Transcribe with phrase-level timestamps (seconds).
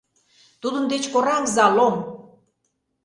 [0.61, 1.95] —Тудын деч кораҥза, Лом!